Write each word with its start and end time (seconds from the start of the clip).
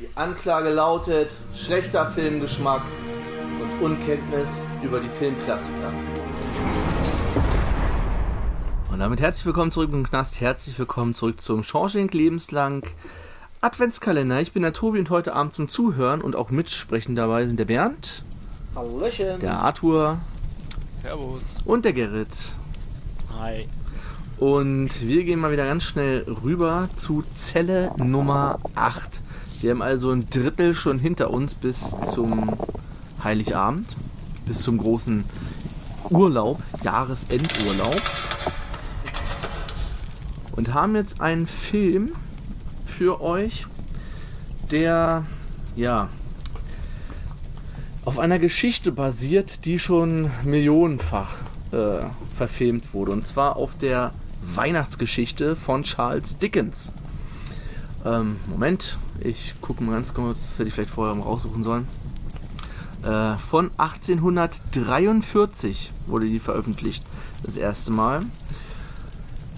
Die 0.00 0.08
Anklage 0.14 0.68
lautet 0.68 1.32
schlechter 1.56 2.06
Filmgeschmack 2.06 2.82
und 3.60 3.84
Unkenntnis 3.84 4.60
über 4.80 5.00
die 5.00 5.08
Filmklassiker. 5.08 5.92
Und 8.92 9.00
damit 9.00 9.20
herzlich 9.20 9.44
willkommen 9.44 9.72
zurück 9.72 9.90
im 9.92 10.06
Knast, 10.06 10.40
herzlich 10.40 10.78
willkommen 10.78 11.16
zurück 11.16 11.40
zum 11.40 11.64
Shawshank 11.64 12.14
Lebenslang 12.14 12.84
Adventskalender. 13.60 14.40
Ich 14.40 14.52
bin 14.52 14.62
der 14.62 14.72
Tobi 14.72 15.00
und 15.00 15.10
heute 15.10 15.32
Abend 15.34 15.54
zum 15.54 15.68
Zuhören 15.68 16.20
und 16.20 16.36
auch 16.36 16.50
mitsprechen 16.50 17.16
dabei 17.16 17.46
sind 17.46 17.58
der 17.58 17.64
Bernd, 17.64 18.22
Hallöchen. 18.76 19.40
der 19.40 19.58
Arthur 19.58 20.18
Servus. 20.92 21.42
und 21.64 21.84
der 21.84 21.92
Gerrit. 21.92 22.54
Hi. 23.36 23.66
Und 24.38 25.08
wir 25.08 25.24
gehen 25.24 25.40
mal 25.40 25.50
wieder 25.50 25.66
ganz 25.66 25.82
schnell 25.82 26.24
rüber 26.44 26.88
zu 26.96 27.24
Zelle 27.34 27.90
Nummer 27.96 28.60
8. 28.76 29.22
Wir 29.60 29.72
haben 29.72 29.82
also 29.82 30.12
ein 30.12 30.30
Drittel 30.30 30.72
schon 30.72 31.00
hinter 31.00 31.30
uns 31.30 31.54
bis 31.54 31.90
zum 32.12 32.56
Heiligabend, 33.24 33.96
bis 34.46 34.60
zum 34.60 34.78
großen 34.78 35.24
Urlaub, 36.10 36.62
Jahresendurlaub. 36.84 38.00
Und 40.52 40.74
haben 40.74 40.94
jetzt 40.94 41.20
einen 41.20 41.48
Film 41.48 42.12
für 42.86 43.20
euch, 43.20 43.66
der 44.70 45.24
ja 45.74 46.08
auf 48.04 48.20
einer 48.20 48.38
Geschichte 48.38 48.92
basiert, 48.92 49.64
die 49.64 49.80
schon 49.80 50.30
millionenfach 50.44 51.34
äh, 51.72 51.98
verfilmt 52.36 52.94
wurde. 52.94 53.10
Und 53.10 53.26
zwar 53.26 53.56
auf 53.56 53.76
der 53.76 54.12
Weihnachtsgeschichte 54.54 55.56
von 55.56 55.82
Charles 55.82 56.38
Dickens. 56.38 56.92
Ähm, 58.04 58.36
Moment, 58.46 58.98
ich 59.20 59.54
gucke 59.60 59.82
mal 59.82 59.92
ganz 59.92 60.14
kurz, 60.14 60.42
das 60.44 60.58
hätte 60.58 60.68
ich 60.68 60.74
vielleicht 60.74 60.90
vorher 60.90 61.14
mal 61.14 61.24
raussuchen 61.24 61.62
sollen. 61.64 61.86
Äh, 63.02 63.36
von 63.36 63.70
1843 63.76 65.90
wurde 66.06 66.26
die 66.26 66.38
veröffentlicht, 66.38 67.04
das 67.44 67.56
erste 67.56 67.90
Mal. 67.92 68.22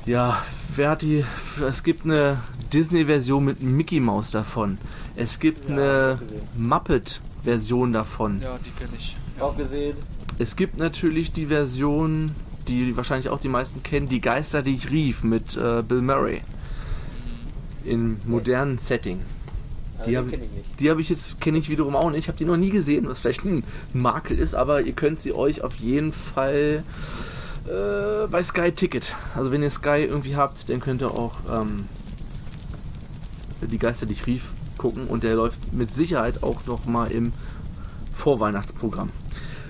Ja, 0.06 0.42
wer 0.76 0.90
hat 0.90 1.02
die. 1.02 1.24
Es 1.66 1.82
gibt 1.82 2.04
eine 2.04 2.38
Disney-Version 2.72 3.44
mit 3.44 3.62
Mickey 3.62 4.00
Mouse 4.00 4.30
davon. 4.30 4.78
Es 5.16 5.38
gibt 5.38 5.68
Ja, 5.68 5.76
eine. 5.76 6.18
Muppet-Version 6.56 7.92
davon. 7.92 8.40
Ja, 8.40 8.58
die 8.64 8.70
kenne 8.70 8.92
ich. 8.98 9.16
Auch 9.38 9.56
gesehen. 9.56 9.96
Es 10.38 10.56
gibt 10.56 10.78
natürlich 10.78 11.32
die 11.32 11.46
Version, 11.46 12.30
die 12.68 12.96
wahrscheinlich 12.96 13.28
auch 13.28 13.40
die 13.40 13.48
meisten 13.48 13.82
kennen, 13.82 14.08
die 14.08 14.20
Geister, 14.20 14.62
die 14.62 14.74
ich 14.74 14.90
rief, 14.90 15.22
mit 15.22 15.56
äh, 15.56 15.82
Bill 15.86 16.02
Murray. 16.02 16.40
Im 17.84 18.18
modernen 18.26 18.78
Setting. 18.78 19.20
Die 20.06 20.16
hab- 20.16 20.28
kenne 20.30 20.44
ich 20.44 20.50
nicht. 20.52 20.80
Die 20.80 20.90
habe 20.90 21.00
ich 21.00 21.08
jetzt, 21.08 21.40
kenne 21.40 21.58
ich 21.58 21.68
wiederum 21.68 21.94
auch 21.96 22.10
nicht. 22.10 22.20
Ich 22.20 22.28
habe 22.28 22.38
die 22.38 22.44
noch 22.44 22.56
nie 22.56 22.70
gesehen, 22.70 23.06
was 23.08 23.18
vielleicht 23.18 23.44
ein 23.44 23.64
Makel 23.92 24.38
ist, 24.38 24.54
aber 24.54 24.80
ihr 24.82 24.92
könnt 24.92 25.20
sie 25.20 25.32
euch 25.34 25.62
auf 25.62 25.74
jeden 25.76 26.12
Fall 26.12 26.82
äh, 27.66 28.26
bei 28.30 28.42
Sky 28.42 28.72
Ticket. 28.72 29.14
Also 29.34 29.52
wenn 29.52 29.62
ihr 29.62 29.70
Sky 29.70 30.06
irgendwie 30.08 30.36
habt, 30.36 30.68
dann 30.68 30.80
könnt 30.80 31.02
ihr 31.02 31.10
auch 31.10 31.34
ähm, 31.52 31.86
die 33.60 33.78
Geister, 33.78 34.06
die 34.06 34.14
ich 34.14 34.26
rief, 34.26 34.44
gucken 34.78 35.06
und 35.06 35.22
der 35.24 35.34
läuft 35.34 35.72
mit 35.74 35.94
Sicherheit 35.94 36.42
auch 36.42 36.64
noch 36.66 36.86
mal 36.86 37.10
im 37.10 37.32
Vorweihnachtsprogramm. 38.14 39.10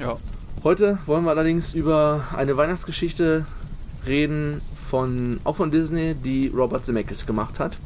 Ja. 0.00 0.16
Heute 0.62 0.98
wollen 1.06 1.24
wir 1.24 1.30
allerdings 1.30 1.74
über 1.74 2.24
eine 2.36 2.56
Weihnachtsgeschichte 2.56 3.46
reden, 4.06 4.60
von, 4.88 5.40
auch 5.44 5.56
von 5.56 5.70
Disney, 5.70 6.14
die 6.14 6.48
Robert 6.48 6.84
Zemeckis 6.84 7.26
gemacht 7.26 7.58
hat. 7.60 7.78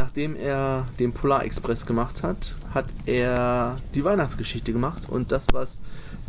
Nachdem 0.00 0.34
er 0.34 0.86
den 0.98 1.12
Polar 1.12 1.44
Express 1.44 1.84
gemacht 1.84 2.22
hat, 2.22 2.54
hat 2.72 2.86
er 3.04 3.76
die 3.94 4.02
Weihnachtsgeschichte 4.02 4.72
gemacht 4.72 5.02
und 5.10 5.30
das, 5.30 5.44
was 5.52 5.78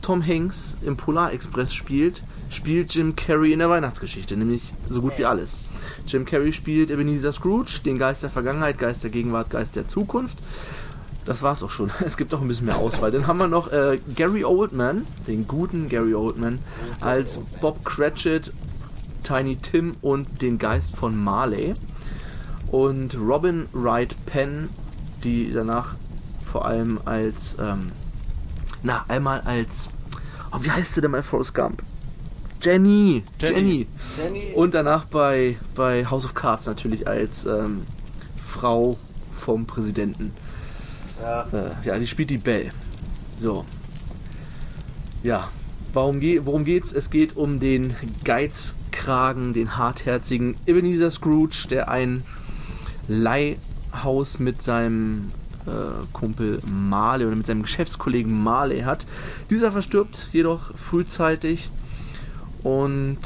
Tom 0.02 0.28
Hanks 0.28 0.76
im 0.86 0.98
Polar 0.98 1.32
Express 1.32 1.74
spielt, 1.74 2.22
spielt 2.50 2.94
Jim 2.94 3.16
Carrey 3.16 3.54
in 3.54 3.60
der 3.60 3.70
Weihnachtsgeschichte, 3.70 4.36
nämlich 4.36 4.62
so 4.90 5.00
gut 5.00 5.18
wie 5.18 5.24
alles. 5.24 5.58
Jim 6.06 6.26
Carrey 6.26 6.52
spielt 6.52 6.92
Ebenezer 6.92 7.32
Scrooge, 7.32 7.80
den 7.86 7.98
Geist 7.98 8.24
der 8.24 8.30
Vergangenheit, 8.30 8.78
Geist 8.78 9.06
der 9.06 9.10
Gegenwart, 9.10 9.50
Geist 9.50 9.78
der 9.78 9.88
Zukunft. 9.88 10.38
Das 11.26 11.42
war's 11.42 11.64
auch 11.64 11.72
schon. 11.72 11.92
Es 12.06 12.18
gibt 12.18 12.34
auch 12.34 12.42
ein 12.42 12.50
bisschen 12.50 12.66
mehr 12.66 12.76
Auswahl. 12.76 13.12
Dann 13.12 13.26
haben 13.26 13.38
wir 13.38 13.48
noch 13.48 13.72
äh, 13.72 14.00
Gary 14.18 14.44
Oldman, 14.44 15.06
den 15.28 15.48
guten 15.48 15.88
Gary 15.88 16.14
Oldman, 16.14 16.60
als 17.00 17.40
Bob 17.62 17.86
Cratchit, 17.86 18.52
Tiny 19.24 19.56
Tim 19.56 19.96
und 20.02 20.42
den 20.42 20.58
Geist 20.58 20.94
von 20.94 21.16
Marley. 21.16 21.74
Und 22.72 23.18
Robin 23.18 23.68
Wright 23.74 24.16
Penn, 24.26 24.70
die 25.26 25.52
danach 25.52 25.96
vor 26.50 26.66
allem 26.66 27.02
als, 27.04 27.58
ähm, 27.60 27.92
na, 28.82 29.04
einmal 29.10 29.42
als, 29.42 29.90
oh, 30.54 30.58
wie 30.62 30.72
heißt 30.72 30.96
sie 30.96 31.02
denn 31.02 31.12
bei 31.12 31.22
Forrest 31.22 31.54
Gump? 31.54 31.84
Jenny, 32.62 33.24
Jenny. 33.40 33.88
Jenny. 34.18 34.54
Und 34.56 34.74
danach 34.74 35.04
bei, 35.04 35.58
bei 35.76 36.06
House 36.06 36.24
of 36.24 36.34
Cards 36.34 36.66
natürlich 36.66 37.08
als 37.08 37.46
ähm, 37.46 37.82
Frau 38.42 38.98
vom 39.34 39.66
Präsidenten. 39.66 40.32
ja. 41.22 41.42
Äh, 41.52 41.72
ja, 41.84 42.00
die 42.00 42.08
spielt 42.08 42.30
die 42.30 42.38
Belle. 42.38 42.70
So. 43.38 43.66
Ja, 45.24 45.50
warum 45.92 46.22
ge 46.22 46.42
worum 46.46 46.64
geht's? 46.64 46.94
Es 46.94 47.10
geht 47.10 47.36
um 47.36 47.60
den 47.60 47.96
Geizkragen, 48.24 49.54
den 49.54 49.78
hartherzigen 49.78 50.56
Ebenezer 50.66 51.12
Scrooge, 51.12 51.68
der 51.70 51.90
ein 51.90 52.24
Leihhaus 53.12 54.40
mit 54.40 54.64
seinem 54.64 55.32
äh, 55.66 56.06
Kumpel 56.14 56.60
Marley 56.66 57.26
oder 57.26 57.36
mit 57.36 57.46
seinem 57.46 57.64
Geschäftskollegen 57.64 58.42
Marley 58.44 58.82
hat. 58.82 59.06
Dieser 59.50 59.72
verstirbt 59.72 60.30
jedoch 60.32 60.76
frühzeitig 60.78 61.70
und 62.64 63.20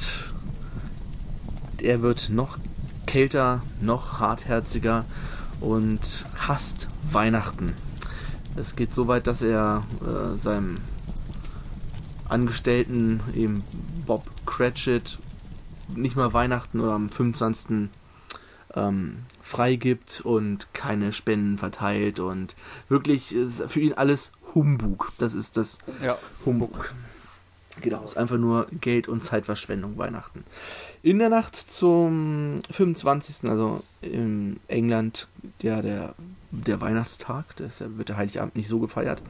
er 1.82 2.02
wird 2.02 2.30
noch 2.30 2.58
kälter, 3.06 3.62
noch 3.82 4.20
hartherziger 4.20 5.06
und 5.62 6.26
hasst 6.36 6.88
Weihnachten. 7.12 7.74
Es 8.56 8.76
geht 8.76 8.94
so 8.94 9.08
weit, 9.08 9.28
dass 9.28 9.42
er 9.42 9.84
äh, 10.02 10.40
seinem 10.40 10.76
Angestellten, 12.28 13.20
eben 13.36 13.64
Bob 14.06 14.24
Cratchit, 14.46 15.18
nicht 15.94 16.16
mal 16.16 16.34
Weihnachten 16.34 16.80
oder 16.80 16.94
am 16.94 17.10
25. 17.10 17.90
Ähm, 18.76 19.20
freigibt 19.42 20.22
und 20.22 20.74
keine 20.74 21.14
Spenden 21.14 21.58
verteilt 21.58 22.20
und 22.20 22.56
wirklich 22.90 23.34
ist 23.34 23.64
für 23.70 23.80
ihn 23.80 23.94
alles 23.94 24.32
Humbug. 24.54 25.12
Das 25.18 25.34
ist 25.34 25.56
das 25.56 25.78
Ja. 26.02 26.18
Humbug. 26.46 26.94
Genau, 27.82 28.04
ist 28.04 28.18
einfach 28.18 28.38
nur 28.38 28.68
Geld 28.82 29.08
und 29.08 29.24
Zeitverschwendung 29.24 29.98
Weihnachten. 29.98 30.44
In 31.04 31.20
der 31.20 31.30
Nacht 31.30 31.56
zum 31.56 32.62
25., 32.72 33.50
also 33.50 33.84
in 34.02 34.60
England, 34.68 35.28
ja, 35.62 35.82
der, 35.82 36.16
der 36.52 36.82
Weihnachtstag, 36.82 37.56
das 37.58 37.84
wird 37.86 38.10
der 38.10 38.18
Heiligabend 38.18 38.56
nicht 38.56 38.68
so 38.68 38.80
gefeiert, 38.80 39.22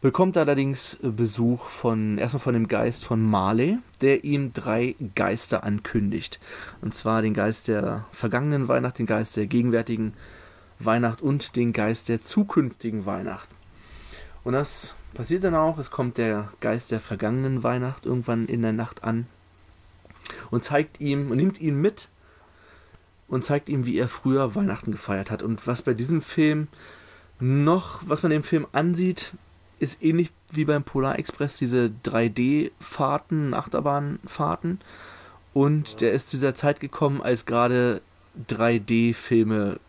bekommt 0.00 0.36
er 0.36 0.42
allerdings 0.42 0.98
Besuch 1.02 1.66
von, 1.66 2.18
erstmal 2.18 2.40
von 2.40 2.54
dem 2.54 2.68
Geist 2.68 3.04
von 3.04 3.22
Marley, 3.22 3.78
der 4.00 4.24
ihm 4.24 4.52
drei 4.52 4.96
Geister 5.14 5.62
ankündigt. 5.64 6.40
Und 6.80 6.94
zwar 6.94 7.22
den 7.22 7.34
Geist 7.34 7.68
der 7.68 8.06
vergangenen 8.12 8.68
Weihnacht, 8.68 8.98
den 8.98 9.06
Geist 9.06 9.36
der 9.36 9.46
gegenwärtigen 9.46 10.14
Weihnacht 10.78 11.20
und 11.20 11.56
den 11.56 11.72
Geist 11.72 12.08
der 12.08 12.24
zukünftigen 12.24 13.04
Weihnacht. 13.04 13.48
Und 14.42 14.54
das 14.54 14.94
passiert 15.12 15.44
dann 15.44 15.54
auch, 15.54 15.78
es 15.78 15.90
kommt 15.90 16.16
der 16.16 16.50
Geist 16.60 16.90
der 16.90 17.00
vergangenen 17.00 17.62
Weihnacht 17.62 18.06
irgendwann 18.06 18.46
in 18.46 18.62
der 18.62 18.72
Nacht 18.72 19.04
an 19.04 19.26
und 20.50 20.64
zeigt 20.64 21.00
ihm 21.00 21.30
und 21.30 21.36
nimmt 21.36 21.60
ihn 21.60 21.78
mit 21.80 22.08
und 23.28 23.44
zeigt 23.44 23.68
ihm, 23.68 23.84
wie 23.84 23.98
er 23.98 24.08
früher 24.08 24.54
Weihnachten 24.54 24.92
gefeiert 24.92 25.30
hat. 25.30 25.42
Und 25.42 25.66
was 25.66 25.82
bei 25.82 25.92
diesem 25.92 26.22
Film 26.22 26.68
noch, 27.38 28.02
was 28.06 28.22
man 28.22 28.30
dem 28.30 28.42
Film 28.42 28.66
ansieht, 28.72 29.34
ist 29.80 30.02
ähnlich 30.02 30.30
wie 30.52 30.64
beim 30.64 30.84
Polar 30.84 31.18
Express, 31.18 31.58
diese 31.58 31.90
3D-Fahrten, 32.04 33.54
Achterbahnfahrten. 33.54 34.80
Und 35.52 36.00
der 36.00 36.12
ist 36.12 36.28
zu 36.28 36.36
dieser 36.36 36.54
Zeit 36.54 36.78
gekommen, 36.78 37.20
als 37.20 37.46
gerade 37.46 38.02
3D-Filme 38.48 39.80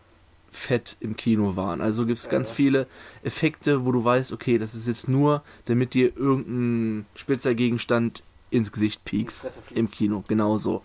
fett 0.50 0.96
im 1.00 1.16
Kino 1.16 1.56
waren. 1.56 1.80
Also 1.80 2.04
gibt 2.04 2.18
es 2.18 2.28
ganz 2.28 2.50
viele 2.50 2.86
Effekte, 3.22 3.84
wo 3.84 3.92
du 3.92 4.04
weißt, 4.04 4.32
okay, 4.32 4.58
das 4.58 4.74
ist 4.74 4.88
jetzt 4.88 5.08
nur, 5.08 5.42
damit 5.66 5.94
dir 5.94 6.16
irgendein 6.16 7.06
spitzer 7.14 7.54
Gegenstand 7.54 8.22
ins 8.50 8.72
Gesicht 8.72 9.04
piekst 9.04 9.48
im 9.74 9.90
Kino. 9.90 10.24
Genau 10.28 10.58
so. 10.58 10.82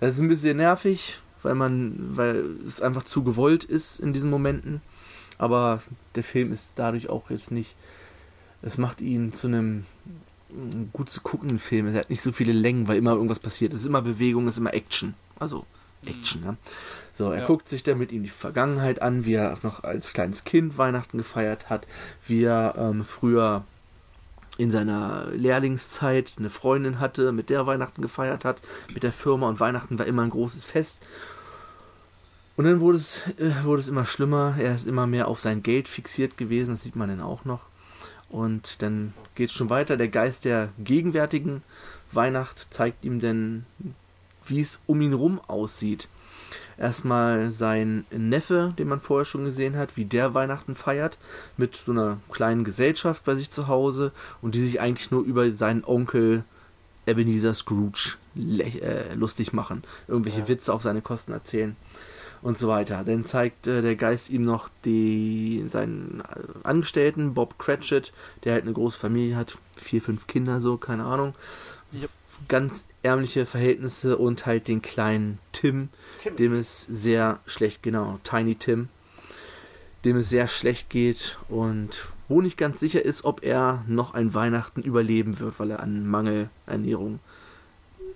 Das 0.00 0.14
ist 0.14 0.20
ein 0.20 0.28
bisschen 0.28 0.56
nervig, 0.56 1.18
weil 1.42 1.54
man, 1.54 2.16
weil 2.16 2.44
es 2.66 2.80
einfach 2.80 3.04
zu 3.04 3.22
gewollt 3.22 3.64
ist 3.64 4.00
in 4.00 4.12
diesen 4.12 4.30
Momenten. 4.30 4.80
Aber 5.36 5.82
der 6.14 6.24
Film 6.24 6.52
ist 6.52 6.74
dadurch 6.76 7.10
auch 7.10 7.30
jetzt 7.30 7.50
nicht. 7.50 7.76
Es 8.62 8.78
macht 8.78 9.00
ihn 9.00 9.32
zu 9.32 9.48
einem 9.48 9.84
mm, 10.50 10.84
gut 10.92 11.10
zu 11.10 11.20
guckenden 11.20 11.58
Film. 11.58 11.88
Er 11.88 12.00
hat 12.00 12.10
nicht 12.10 12.22
so 12.22 12.32
viele 12.32 12.52
Längen, 12.52 12.88
weil 12.88 12.96
immer 12.96 13.12
irgendwas 13.12 13.40
passiert. 13.40 13.72
Es 13.74 13.80
ist 13.82 13.86
immer 13.86 14.02
Bewegung, 14.02 14.46
es 14.46 14.54
ist 14.54 14.58
immer 14.58 14.74
Action. 14.74 15.14
Also 15.38 15.66
Action. 16.06 16.42
Ne? 16.42 16.56
So, 17.12 17.30
er 17.30 17.40
Ja. 17.40 17.46
guckt 17.46 17.68
sich 17.68 17.82
dann 17.82 17.98
mit 17.98 18.12
ihm 18.12 18.22
die 18.22 18.28
Vergangenheit 18.28 19.02
an, 19.02 19.24
wie 19.24 19.34
er 19.34 19.56
noch 19.62 19.84
als 19.84 20.12
kleines 20.12 20.44
Kind 20.44 20.78
Weihnachten 20.78 21.18
gefeiert 21.18 21.68
hat, 21.70 21.86
wie 22.26 22.42
er 22.44 22.74
ähm, 22.76 23.04
früher 23.04 23.64
in 24.58 24.70
seiner 24.70 25.26
Lehrlingszeit 25.34 26.34
eine 26.38 26.50
Freundin 26.50 27.00
hatte, 27.00 27.32
mit 27.32 27.50
der 27.50 27.66
Weihnachten 27.66 28.02
gefeiert 28.02 28.44
hat, 28.44 28.60
mit 28.92 29.02
der 29.02 29.12
Firma 29.12 29.48
und 29.48 29.60
Weihnachten 29.60 29.98
war 29.98 30.06
immer 30.06 30.22
ein 30.22 30.30
großes 30.30 30.64
Fest. 30.64 31.02
Und 32.56 32.66
dann 32.66 32.80
wurde 32.80 32.98
es, 32.98 33.22
äh, 33.38 33.64
wurde 33.64 33.80
es 33.80 33.88
immer 33.88 34.04
schlimmer, 34.04 34.54
er 34.58 34.74
ist 34.74 34.86
immer 34.86 35.06
mehr 35.06 35.28
auf 35.28 35.40
sein 35.40 35.62
Geld 35.62 35.88
fixiert 35.88 36.36
gewesen, 36.36 36.72
das 36.72 36.82
sieht 36.82 36.96
man 36.96 37.08
dann 37.08 37.20
auch 37.20 37.44
noch. 37.44 37.60
Und 38.32 38.80
dann 38.80 39.12
geht 39.34 39.50
es 39.50 39.54
schon 39.54 39.70
weiter, 39.70 39.96
der 39.96 40.08
Geist 40.08 40.46
der 40.46 40.70
gegenwärtigen 40.78 41.62
Weihnacht 42.10 42.66
zeigt 42.70 43.04
ihm 43.04 43.20
dann, 43.20 43.66
wie 44.46 44.60
es 44.60 44.80
um 44.86 45.00
ihn 45.02 45.12
rum 45.12 45.40
aussieht. 45.46 46.08
Erstmal 46.78 47.50
sein 47.50 48.06
Neffe, 48.10 48.74
den 48.78 48.88
man 48.88 49.00
vorher 49.00 49.26
schon 49.26 49.44
gesehen 49.44 49.76
hat, 49.76 49.96
wie 49.98 50.06
der 50.06 50.32
Weihnachten 50.32 50.74
feiert, 50.74 51.18
mit 51.58 51.76
so 51.76 51.92
einer 51.92 52.18
kleinen 52.30 52.64
Gesellschaft 52.64 53.24
bei 53.24 53.34
sich 53.36 53.50
zu 53.50 53.68
Hause 53.68 54.12
und 54.40 54.54
die 54.54 54.64
sich 54.64 54.80
eigentlich 54.80 55.10
nur 55.10 55.22
über 55.22 55.52
seinen 55.52 55.84
Onkel 55.84 56.44
Ebenezer 57.06 57.52
Scrooge 57.52 58.14
äh, 58.36 59.14
lustig 59.14 59.52
machen, 59.52 59.82
irgendwelche 60.08 60.40
Ja. 60.40 60.48
Witze 60.48 60.72
auf 60.72 60.82
seine 60.82 61.02
Kosten 61.02 61.32
erzählen 61.32 61.76
und 62.42 62.58
so 62.58 62.68
weiter. 62.68 63.02
Dann 63.04 63.24
zeigt 63.24 63.66
äh, 63.66 63.82
der 63.82 63.96
Geist 63.96 64.30
ihm 64.30 64.42
noch 64.42 64.68
die, 64.84 65.64
seinen 65.70 66.20
äh, 66.20 66.66
Angestellten, 66.66 67.34
Bob 67.34 67.58
Cratchit, 67.58 68.12
der 68.44 68.54
halt 68.54 68.64
eine 68.64 68.72
große 68.72 68.98
Familie 68.98 69.36
hat, 69.36 69.56
vier, 69.76 70.02
fünf 70.02 70.26
Kinder 70.26 70.60
so, 70.60 70.76
keine 70.76 71.04
Ahnung. 71.04 71.34
Yep. 71.92 72.10
Ganz 72.48 72.84
ärmliche 73.02 73.46
Verhältnisse 73.46 74.16
und 74.16 74.46
halt 74.46 74.66
den 74.66 74.82
kleinen 74.82 75.38
Tim, 75.52 75.90
Tim. 76.18 76.36
dem 76.36 76.54
es 76.54 76.82
sehr 76.82 77.38
schlecht, 77.46 77.82
genau, 77.84 78.18
Tiny 78.24 78.56
Tim, 78.56 78.88
dem 80.04 80.16
es 80.16 80.28
sehr 80.28 80.48
schlecht 80.48 80.90
geht 80.90 81.38
und 81.48 82.04
wo 82.28 82.40
nicht 82.40 82.56
ganz 82.56 82.80
sicher 82.80 83.04
ist, 83.04 83.24
ob 83.24 83.44
er 83.44 83.84
noch 83.86 84.14
ein 84.14 84.34
Weihnachten 84.34 84.82
überleben 84.82 85.38
wird, 85.38 85.60
weil 85.60 85.70
er 85.70 85.80
an 85.80 86.06
Mangelernährung 86.06 87.20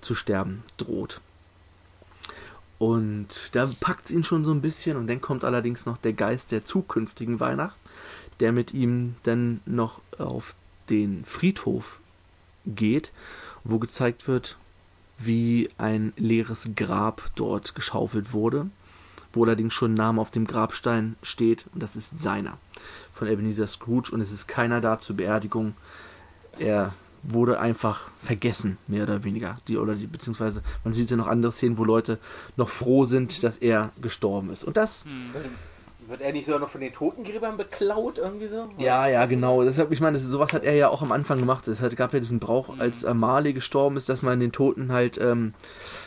zu 0.01 0.15
sterben 0.17 0.65
droht. 0.77 1.21
Und 2.79 3.51
da 3.53 3.71
packt 3.81 4.07
es 4.07 4.11
ihn 4.13 4.25
schon 4.25 4.45
so 4.45 4.53
ein 4.53 4.61
bisschen 4.61 4.97
und 4.97 5.07
dann 5.07 5.21
kommt 5.21 5.45
allerdings 5.45 5.87
noch 5.87 5.97
der 5.97 6.13
Geist 6.13 6.53
der 6.53 6.65
zukünftigen 6.65 7.41
Weihnacht, 7.41 7.77
der 8.41 8.53
mit 8.53 8.75
ihm 8.75 9.17
dann 9.23 9.61
noch 9.65 10.01
auf 10.19 10.55
den 10.91 11.25
Friedhof 11.25 12.01
geht, 12.67 13.13
wo 13.65 13.79
gezeigt 13.79 14.29
wird, 14.29 14.57
wie 15.19 15.71
ein 15.79 16.13
leeres 16.17 16.69
Grab 16.77 17.31
dort 17.37 17.75
geschaufelt 17.75 18.35
wurde, 18.35 18.69
wo 19.33 19.45
allerdings 19.45 19.73
schon 19.73 19.93
ein 19.93 19.95
Name 19.95 20.21
auf 20.21 20.31
dem 20.31 20.47
Grabstein 20.47 21.17
steht 21.23 21.65
und 21.73 21.83
das 21.83 21.97
ist 21.97 22.23
seiner 22.23 22.59
von 23.15 23.29
Ebenezer 23.29 23.67
Scrooge 23.67 24.13
und 24.13 24.21
es 24.21 24.31
ist 24.31 24.47
keiner 24.47 24.83
da 24.83 24.99
zur 24.99 25.17
Beerdigung. 25.17 25.75
Er 26.59 26.93
wurde 27.33 27.61
einfach 27.61 28.09
vergessen, 28.23 28.79
mehr 28.87 29.05
oder 29.05 29.25
weniger. 29.25 29.59
Die, 29.69 29.77
oder 29.77 29.95
die, 29.95 30.07
beziehungsweise 30.07 30.63
man 30.85 30.93
sieht 30.93 31.11
ja 31.11 31.17
noch 31.17 31.27
andere 31.27 31.53
Szenen, 31.53 31.79
wo 31.79 31.85
Leute 31.85 32.19
noch 32.57 32.69
froh 32.69 33.05
sind, 33.05 33.43
dass 33.43 33.59
er 33.59 33.91
gestorben 34.01 34.51
ist. 34.51 34.65
Und 34.65 34.77
das 34.77 35.05
Hm. 35.05 35.31
Wird 36.09 36.21
er 36.21 36.33
nicht 36.33 36.45
sogar 36.45 36.61
noch 36.61 36.69
von 36.69 36.81
den 36.81 36.93
Totengräbern 36.93 37.57
beklaut, 37.57 38.19
irgendwie 38.19 38.47
so? 38.47 38.69
Ja, 38.79 39.09
ja, 39.09 39.27
genau. 39.27 39.65
Deshalb, 39.65 39.91
ich 39.91 40.01
meine, 40.01 40.19
das, 40.19 40.27
sowas 40.27 40.53
hat 40.53 40.65
er 40.65 40.75
ja 40.75 40.89
auch 40.89 41.03
am 41.03 41.11
Anfang 41.11 41.41
gemacht. 41.41 41.67
Es 41.67 41.81
hat, 41.81 41.97
gab 41.97 42.13
ja 42.13 42.21
diesen 42.21 42.39
Brauch, 42.39 42.79
als 42.79 43.03
äh, 43.03 43.13
Marley 43.13 43.53
gestorben 43.53 43.97
ist, 43.97 44.09
dass 44.09 44.23
man 44.23 44.39
den 44.39 44.53
Toten 44.53 44.93
halt 44.93 45.19
ähm, 45.21 45.53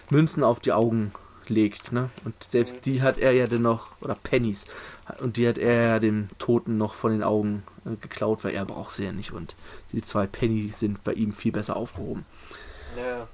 Münzen 0.10 0.44
auf 0.44 0.62
die 0.62 0.72
Augen 0.72 1.12
legt. 1.50 1.92
Ne? 1.92 2.10
Und 2.26 2.36
selbst 2.44 2.86
die 2.86 3.02
hat 3.02 3.18
er 3.18 3.32
ja 3.32 3.48
dann 3.48 3.62
noch, 3.62 3.92
oder 4.02 4.16
Pennies, 4.16 4.66
und 5.22 5.38
die 5.38 5.48
hat 5.48 5.58
er 5.58 5.82
ja 5.82 6.00
dem 6.00 6.28
Toten 6.38 6.78
noch 6.78 6.94
von 6.94 7.12
den 7.12 7.24
Augen 7.24 7.64
äh, 7.86 7.96
geklaut, 7.96 8.44
weil 8.44 8.54
er 8.54 8.66
braucht 8.66 8.94
sie 8.94 9.06
ja 9.06 9.12
nicht. 9.12 9.32
Und 9.32 9.56
die 9.92 10.02
zwei 10.02 10.28
Penny 10.28 10.72
sind 10.76 11.04
bei 11.04 11.14
ihm 11.14 11.34
viel 11.34 11.52
besser 11.52 11.76
aufgehoben. 11.76 12.26
Ja. 12.98 13.28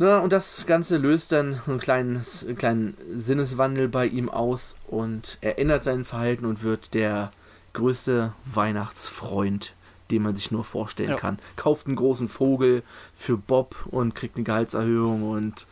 Na, 0.00 0.20
und 0.20 0.32
das 0.32 0.64
Ganze 0.66 0.96
löst 0.96 1.32
dann 1.32 1.60
so 1.64 1.72
einen, 1.72 1.80
kleines, 1.80 2.46
einen 2.46 2.56
kleinen 2.56 2.96
Sinneswandel 3.14 3.88
bei 3.88 4.06
ihm 4.06 4.28
aus 4.28 4.76
und 4.86 5.38
er 5.40 5.58
ändert 5.58 5.82
sein 5.82 6.04
Verhalten 6.04 6.44
und 6.44 6.62
wird 6.62 6.94
der 6.94 7.32
größte 7.72 8.32
Weihnachtsfreund, 8.44 9.74
den 10.12 10.22
man 10.22 10.36
sich 10.36 10.52
nur 10.52 10.62
vorstellen 10.64 11.10
Ja. 11.10 11.16
kann. 11.16 11.40
Kauft 11.56 11.88
einen 11.88 11.96
großen 11.96 12.28
Vogel 12.28 12.82
für 13.16 13.36
Bob 13.36 13.74
und 13.90 14.14
kriegt 14.14 14.36
eine 14.36 14.44
Gehaltserhöhung 14.44 15.28
und 15.28 15.66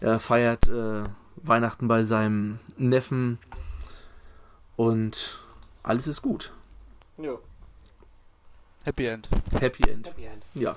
er 0.00 0.18
feiert 0.18 0.66
äh, 0.68 1.04
Weihnachten 1.42 1.88
bei 1.88 2.04
seinem 2.04 2.58
Neffen 2.76 3.38
und 4.76 5.40
alles 5.82 6.06
ist 6.06 6.22
gut. 6.22 6.52
Ja. 7.16 7.34
Happy 8.84 9.06
End. 9.06 9.28
Happy 9.60 9.90
End. 9.90 10.06
Happy 10.06 10.24
End. 10.24 10.44
Ja. 10.54 10.76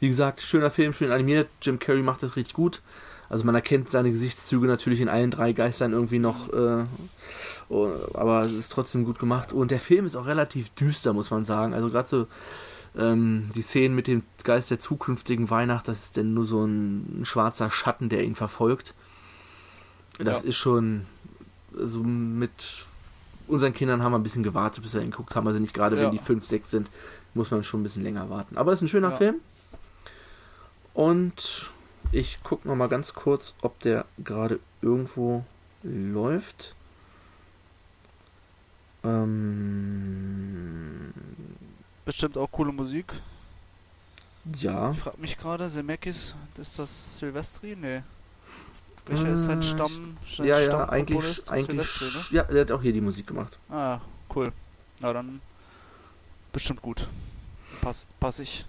Wie 0.00 0.08
gesagt, 0.08 0.40
schöner 0.42 0.70
Film, 0.70 0.92
schön 0.92 1.12
animiert. 1.12 1.48
Jim 1.62 1.78
Carrey 1.78 2.02
macht 2.02 2.22
das 2.22 2.36
richtig 2.36 2.54
gut. 2.54 2.82
Also 3.28 3.44
man 3.44 3.54
erkennt 3.54 3.90
seine 3.90 4.10
Gesichtszüge 4.10 4.66
natürlich 4.66 5.00
in 5.00 5.08
allen 5.08 5.30
drei 5.30 5.52
Geistern 5.52 5.92
irgendwie 5.92 6.18
noch, 6.18 6.52
äh, 6.52 6.84
oh, 7.68 7.90
aber 8.12 8.42
es 8.42 8.52
ist 8.52 8.70
trotzdem 8.70 9.04
gut 9.04 9.18
gemacht. 9.18 9.52
Und 9.52 9.70
der 9.70 9.80
Film 9.80 10.04
ist 10.04 10.14
auch 10.14 10.26
relativ 10.26 10.70
düster, 10.70 11.12
muss 11.12 11.30
man 11.30 11.44
sagen. 11.44 11.72
Also 11.72 11.88
gerade 11.88 12.08
so 12.08 12.26
ähm, 12.96 13.48
die 13.54 13.62
Szenen 13.62 13.94
mit 13.94 14.06
dem 14.06 14.22
Geist 14.42 14.70
der 14.70 14.78
zukünftigen 14.78 15.50
Weihnacht, 15.50 15.88
das 15.88 16.04
ist 16.04 16.16
denn 16.16 16.34
nur 16.34 16.44
so 16.44 16.64
ein, 16.64 17.22
schwarzer 17.24 17.70
Schatten, 17.70 18.08
der 18.08 18.24
ihn 18.24 18.34
verfolgt. 18.34 18.94
Das 20.18 20.42
Ja. 20.42 20.48
ist 20.48 20.56
schon, 20.56 21.06
also 21.76 22.02
mit 22.02 22.84
unseren 23.48 23.74
Kindern 23.74 24.02
haben 24.02 24.12
wir 24.12 24.18
ein 24.18 24.22
bisschen 24.22 24.42
gewartet, 24.42 24.82
bis 24.82 24.94
wir 24.94 25.02
ihn 25.02 25.10
geguckt 25.10 25.34
haben. 25.36 25.46
Also 25.46 25.58
nicht 25.58 25.74
gerade, 25.74 25.96
wenn 25.96 26.04
Ja. 26.04 26.10
die 26.10 26.18
5, 26.18 26.44
6 26.46 26.70
sind, 26.70 26.90
muss 27.34 27.50
man 27.50 27.64
schon 27.64 27.80
ein 27.80 27.82
bisschen 27.82 28.02
länger 28.04 28.30
warten. 28.30 28.56
Aber 28.56 28.72
es 28.72 28.78
ist 28.78 28.82
ein 28.84 28.88
schöner 28.88 29.10
Ja. 29.10 29.16
Film. 29.16 29.36
Und 30.94 31.70
ich 32.12 32.40
gucke 32.42 32.68
noch 32.68 32.76
mal 32.76 32.88
ganz 32.88 33.12
kurz, 33.14 33.54
ob 33.60 33.80
der 33.80 34.04
gerade 34.18 34.60
irgendwo 34.82 35.44
läuft. 35.82 36.74
Ähm, 39.84 41.12
Bestimmt 42.04 42.36
auch 42.38 42.50
coole 42.52 42.72
Musik. 42.72 43.12
ja. 44.58 44.92
Ich 44.92 44.98
frag 45.00 45.18
mich 45.18 45.36
gerade, 45.36 45.68
Zemeckis, 45.68 46.34
ist 46.56 46.78
das 46.78 47.18
Silvestri? 47.18 47.76
Nee. 47.76 48.02
Welcher 49.06 49.28
ist 49.30 49.44
sein 49.44 49.58
Äh, 49.58 49.62
Stamm? 49.62 50.16
Sein 50.26 50.46
Ja, 50.46 50.58
ja, 50.58 50.66
Stammkomponist? 50.66 51.50
eigentlich, 51.50 51.70
eigentlich. 51.70 51.88
Silvestri, 51.90 52.18
ne? 52.18 52.24
Ja, 52.38 52.42
der 52.44 52.60
hat 52.62 52.72
auch 52.72 52.82
hier 52.82 52.92
die 52.92 53.00
Musik 53.00 53.26
gemacht. 53.26 53.58
Ah, 53.68 54.00
cool. 54.34 54.50
Na 55.00 55.12
dann 55.12 55.40
bestimmt 56.52 56.80
gut. 56.82 57.08
Passt, 57.80 58.08
pass 58.20 58.38
ich. 58.38 58.64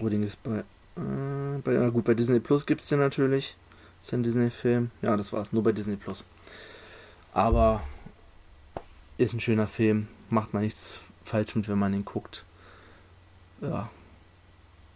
Odin 0.00 0.22
ist 0.22 0.42
bei, 0.42 0.58
äh, 0.58 1.58
bei. 1.62 1.74
Ja, 1.74 1.88
gut, 1.90 2.04
bei 2.04 2.14
Disney 2.14 2.40
Plus 2.40 2.64
gibt 2.66 2.80
es 2.80 2.88
den 2.88 2.98
natürlich. 2.98 3.56
Ist 4.00 4.12
ja 4.12 4.18
ein 4.18 4.22
Disney-Film. 4.22 4.90
Ja, 5.02 5.16
das 5.16 5.32
war's. 5.32 5.52
Nur 5.52 5.62
bei 5.62 5.72
Disney 5.72 5.96
Plus. 5.96 6.24
Aber 7.34 7.82
ist 9.18 9.34
ein 9.34 9.40
schöner 9.40 9.66
Film. 9.68 10.08
Macht 10.30 10.54
man 10.54 10.62
nichts 10.62 11.00
falsch 11.24 11.54
mit, 11.54 11.68
wenn 11.68 11.78
man 11.78 11.92
ihn 11.92 12.04
guckt. 12.06 12.44
Ja. 13.60 13.90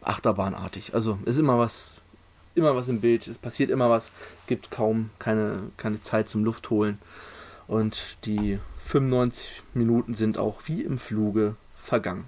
Achterbahnartig. 0.00 0.94
Also 0.94 1.18
ist 1.26 1.38
immer 1.38 1.58
was. 1.58 2.00
Immer 2.54 2.76
was 2.76 2.88
im 2.88 3.00
Bild. 3.00 3.26
Es 3.26 3.38
passiert 3.38 3.70
immer 3.70 3.90
was. 3.90 4.12
Gibt 4.46 4.70
kaum 4.70 5.10
keine, 5.18 5.70
keine 5.76 6.00
Zeit 6.00 6.28
zum 6.28 6.44
Luftholen. 6.44 6.98
Und 7.66 8.18
die 8.24 8.58
95 8.84 9.62
Minuten 9.72 10.14
sind 10.14 10.38
auch 10.38 10.60
wie 10.66 10.82
im 10.82 10.98
Fluge 10.98 11.56
vergangen. 11.76 12.24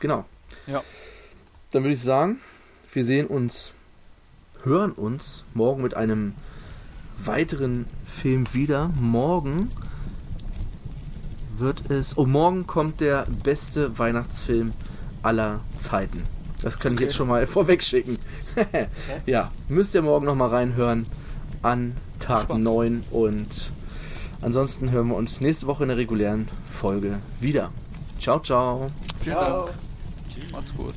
Genau. 0.00 0.24
Ja. 0.66 0.82
Dann 1.72 1.82
würde 1.82 1.94
ich 1.94 2.02
sagen, 2.02 2.40
wir 2.92 3.04
sehen 3.04 3.26
uns, 3.26 3.72
hören 4.62 4.92
uns 4.92 5.44
morgen 5.54 5.82
mit 5.82 5.94
einem 5.94 6.34
weiteren 7.18 7.86
Film 8.06 8.46
wieder. 8.52 8.90
Morgen 9.00 9.68
wird 11.58 11.90
es. 11.90 12.16
Oh, 12.16 12.26
morgen 12.26 12.66
kommt 12.66 13.00
der 13.00 13.26
beste 13.42 13.98
Weihnachtsfilm 13.98 14.72
aller 15.22 15.60
Zeiten. 15.78 16.22
Das 16.64 16.78
kann 16.78 16.92
ich 16.92 16.98
Okay. 16.98 17.04
jetzt 17.04 17.14
schon 17.16 17.28
mal 17.28 17.46
vorweg 17.46 17.82
schicken. 17.82 18.18
ja, 19.26 19.50
müsst 19.68 19.94
ihr 19.94 20.02
morgen 20.02 20.26
nochmal 20.26 20.48
reinhören 20.48 21.04
an 21.62 21.94
Tag 22.20 22.42
Spannend. 22.42 22.64
9 22.64 23.04
und 23.10 23.70
ansonsten 24.40 24.90
hören 24.90 25.08
wir 25.08 25.16
uns 25.16 25.40
nächste 25.40 25.66
Woche 25.66 25.84
in 25.84 25.88
der 25.88 25.98
regulären 25.98 26.48
Folge 26.72 27.18
wieder. 27.40 27.70
Ciao, 28.18 28.40
ciao. 28.40 28.90
Vielen 29.20 29.36
Ciao. 29.36 29.66
Dank. 29.66 30.52
Macht's 30.52 30.74
gut. 30.74 30.94